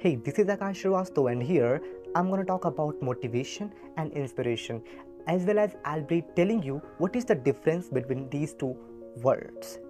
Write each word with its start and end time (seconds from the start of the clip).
Hey, 0.00 0.14
this 0.14 0.38
is 0.38 0.46
Akash 0.46 0.76
Srivastav, 0.80 1.28
and 1.32 1.42
here 1.42 1.82
I'm 2.14 2.30
gonna 2.30 2.44
talk 2.44 2.66
about 2.66 3.02
motivation 3.02 3.72
and 3.96 4.12
inspiration, 4.12 4.80
as 5.26 5.42
well 5.42 5.58
as 5.58 5.74
I'll 5.84 6.04
be 6.04 6.22
telling 6.36 6.62
you 6.62 6.80
what 6.98 7.16
is 7.16 7.24
the 7.24 7.34
difference 7.34 7.88
between 7.88 8.30
these 8.30 8.54
two 8.54 8.76
words. 9.22 9.80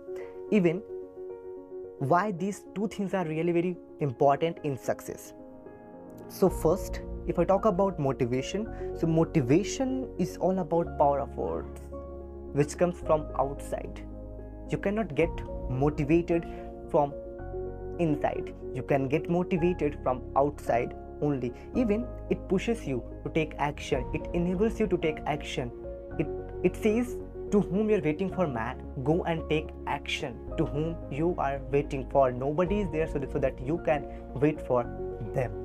Even 0.50 0.80
why 1.98 2.30
these 2.30 2.62
two 2.74 2.88
things 2.88 3.12
are 3.12 3.26
really 3.26 3.52
very 3.52 3.76
important 4.00 4.56
in 4.64 4.78
success. 4.78 5.34
So, 6.28 6.48
first, 6.48 7.02
if 7.26 7.38
I 7.38 7.44
talk 7.44 7.66
about 7.66 7.98
motivation, 7.98 8.66
so 8.98 9.06
motivation 9.06 10.08
is 10.18 10.38
all 10.38 10.60
about 10.60 10.96
power 10.96 11.20
of 11.20 11.36
words, 11.36 11.82
which 12.54 12.78
comes 12.78 12.98
from 12.98 13.26
outside. 13.38 14.00
You 14.70 14.78
cannot 14.78 15.14
get 15.14 15.28
motivated 15.68 16.46
from 16.90 17.12
inside. 17.98 18.54
You 18.74 18.82
can 18.82 19.08
get 19.08 19.28
motivated 19.28 19.98
from 20.02 20.22
outside 20.36 20.94
only. 21.20 21.52
Even 21.74 22.06
it 22.30 22.48
pushes 22.48 22.86
you 22.86 23.02
to 23.24 23.30
take 23.30 23.54
action. 23.58 24.04
It 24.14 24.28
enables 24.34 24.80
you 24.80 24.86
to 24.86 24.98
take 24.98 25.18
action. 25.26 25.72
It 26.18 26.28
it 26.62 26.76
says 26.76 27.16
to 27.52 27.60
whom 27.60 27.90
you're 27.90 28.02
waiting 28.02 28.30
for 28.34 28.46
man 28.46 28.82
go 29.04 29.24
and 29.24 29.48
take 29.50 29.68
action. 29.86 30.38
To 30.58 30.66
whom 30.66 30.96
you 31.10 31.34
are 31.38 31.60
waiting 31.72 32.08
for. 32.10 32.30
Nobody 32.32 32.80
is 32.80 32.90
there 32.92 33.06
so 33.06 33.24
so 33.32 33.38
that 33.38 33.60
you 33.60 33.78
can 33.84 34.06
wait 34.34 34.60
for 34.66 34.84
them. 35.34 35.64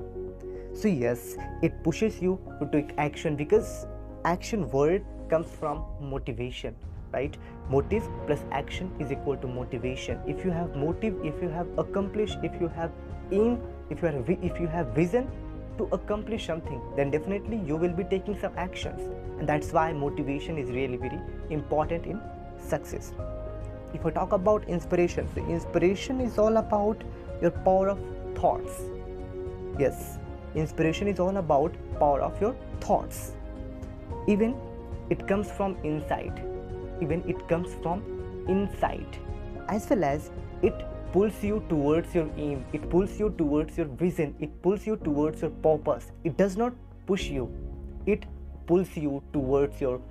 So 0.74 0.88
yes 0.88 1.36
it 1.62 1.84
pushes 1.84 2.22
you 2.22 2.40
to 2.60 2.70
take 2.78 2.96
action 2.98 3.36
because 3.36 3.86
action 4.26 4.70
word 4.70 5.06
comes 5.30 5.50
from 5.60 5.86
motivation 6.00 6.76
right? 7.14 7.38
Motive 7.70 8.08
plus 8.26 8.44
action 8.52 8.92
is 9.00 9.12
equal 9.12 9.38
to 9.38 9.48
motivation. 9.48 10.20
If 10.28 10.44
you 10.44 10.52
have 10.52 10.76
motive 10.76 11.16
if 11.24 11.42
you 11.42 11.50
have 11.50 11.68
accomplished 11.78 12.40
if 12.44 12.60
you 12.60 12.68
have 12.70 12.92
aim 13.32 13.60
if 13.90 14.02
you 14.02 14.08
have 14.08 14.30
if 14.30 14.60
you 14.60 14.68
have 14.68 14.88
vision 14.88 15.30
to 15.78 15.86
accomplish 15.92 16.46
something 16.46 16.82
then 16.96 17.10
definitely 17.10 17.62
you 17.68 17.76
will 17.76 17.94
be 17.94 18.04
taking 18.04 18.40
some 18.40 18.54
actions. 18.58 19.02
And 19.40 19.48
that's 19.48 19.72
why 19.72 19.94
motivation 19.94 20.58
is 20.58 20.70
really 20.70 20.98
very 20.98 21.20
important 21.50 22.06
in 22.06 22.20
success. 22.60 23.14
If 23.94 24.06
i 24.06 24.10
talk 24.10 24.32
about 24.32 24.68
inspiration 24.68 25.28
so 25.36 25.46
inspiration 25.46 26.20
is 26.20 26.38
all 26.38 26.58
about 26.58 27.04
your 27.42 27.52
power 27.70 27.90
of 27.90 28.00
thoughts. 28.36 28.82
Yes 29.80 30.20
inspiration 30.56 31.08
is 31.08 31.20
all 31.20 31.38
about 31.38 31.74
power 32.00 32.22
of 32.22 32.40
your 32.42 32.56
thoughts. 32.80 33.34
Even 34.28 34.56
it 35.10 35.28
comes 35.28 35.52
from 35.52 35.78
inside 35.84 36.42
even 37.04 37.24
it 37.34 37.48
comes 37.48 37.76
from 37.84 38.02
inside. 38.48 39.18
As 39.68 39.90
well 39.90 40.04
as 40.04 40.32
it 40.62 40.86
pulls 41.14 41.44
you 41.44 41.64
towards 41.70 42.16
your 42.16 42.30
aim 42.38 42.66
it 42.74 42.90
pulls 42.90 43.20
you 43.20 43.30
towards 43.38 43.78
your 43.78 43.86
vision 44.02 44.34
it 44.40 44.54
pulls 44.64 44.88
you 44.88 44.98
towards 44.98 45.42
your 45.42 45.52
purpose. 45.68 46.12
It 46.24 46.38
does 46.38 46.58
not 46.58 46.74
push 47.06 47.30
you. 47.30 47.50
It 48.06 48.26
pulls 48.68 48.96
you 48.98 49.22
towards 49.34 49.80
your 49.82 50.02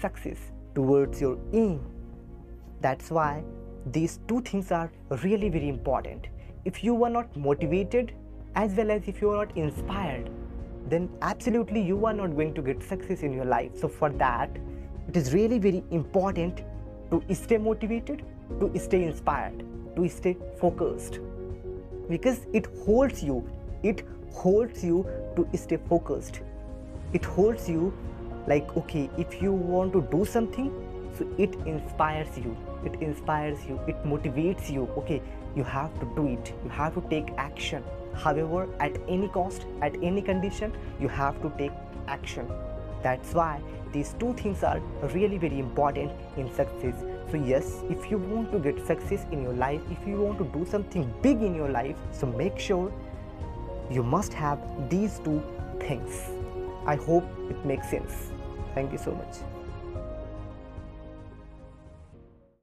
success 0.00 0.38
towards 0.74 1.20
your 1.20 1.38
aim. 1.52 1.80
That's 2.80 3.10
why 3.10 3.42
these 3.86 4.20
two 4.28 4.40
things 4.42 4.70
are 4.70 4.90
really 5.22 5.48
very 5.48 5.68
important. 5.68 6.28
If 6.64 6.84
you 6.84 7.02
are 7.04 7.10
not 7.10 7.36
motivated 7.36 8.12
as 8.54 8.72
well 8.74 8.90
as 8.90 9.08
if 9.08 9.20
you 9.20 9.30
are 9.30 9.46
not 9.46 9.56
inspired 9.56 10.30
then 10.88 11.08
absolutely 11.22 11.80
you 11.80 12.04
are 12.06 12.12
not 12.12 12.34
going 12.36 12.54
to 12.54 12.62
get 12.62 12.82
success 12.82 13.22
in 13.22 13.32
your 13.32 13.44
life. 13.44 13.70
So 13.80 13.88
for 13.88 14.10
that 14.10 14.50
it 15.08 15.16
is 15.16 15.32
really 15.34 15.58
very 15.58 15.82
important 15.90 16.62
to 17.10 17.22
stay 17.34 17.58
motivated, 17.58 18.22
to 18.60 18.78
stay 18.78 19.04
inspired, 19.04 19.64
to 19.96 20.08
stay 20.08 20.36
focused 20.58 21.18
because 22.08 22.46
it 22.52 22.66
holds 22.84 23.22
you, 23.22 23.48
it 23.82 24.04
holds 24.32 24.84
you 24.84 25.06
to 25.36 25.46
stay 25.56 25.78
focused. 25.88 26.40
It 27.12 27.24
holds 27.24 27.68
you 27.68 27.92
like, 28.46 28.76
okay, 28.76 29.08
if 29.18 29.40
you 29.42 29.52
want 29.52 29.92
to 29.92 30.02
do 30.10 30.24
something, 30.24 30.70
so 31.16 31.26
it 31.38 31.54
inspires 31.66 32.36
you, 32.38 32.56
it 32.84 33.00
inspires 33.00 33.64
you, 33.66 33.78
it 33.86 34.02
motivates 34.04 34.70
you, 34.70 34.88
okay, 34.96 35.22
you 35.54 35.62
have 35.62 35.92
to 36.00 36.06
do 36.16 36.26
it, 36.26 36.52
you 36.64 36.70
have 36.70 36.94
to 36.94 37.02
take 37.08 37.32
action. 37.36 37.84
However, 38.14 38.68
at 38.80 38.96
any 39.08 39.28
cost, 39.28 39.66
at 39.80 39.94
any 40.02 40.22
condition, 40.22 40.72
you 41.00 41.08
have 41.08 41.40
to 41.42 41.52
take 41.58 41.72
action. 42.08 42.50
That's 43.02 43.34
why 43.34 43.60
these 43.92 44.14
two 44.18 44.32
things 44.34 44.62
are 44.62 44.80
really 45.14 45.38
very 45.38 45.58
important 45.58 46.12
in 46.36 46.52
success. 46.54 46.94
So 47.30 47.36
yes 47.36 47.82
if 47.90 48.10
you 48.10 48.18
want 48.18 48.52
to 48.52 48.58
get 48.58 48.86
success 48.86 49.24
in 49.30 49.42
your 49.42 49.54
life 49.54 49.80
if 49.90 50.06
you 50.06 50.20
want 50.20 50.38
to 50.38 50.44
do 50.58 50.66
something 50.70 51.12
big 51.22 51.42
in 51.42 51.54
your 51.54 51.70
life 51.70 51.96
so 52.12 52.26
make 52.26 52.58
sure 52.58 52.92
you 53.90 54.02
must 54.02 54.32
have 54.34 54.58
these 54.90 55.18
two 55.20 55.42
things. 55.80 56.30
I 56.86 56.96
hope 56.96 57.24
it 57.50 57.64
makes 57.64 57.90
sense. 57.90 58.30
Thank 58.74 58.92
you 58.92 58.98
so 58.98 59.12
much 59.12 59.61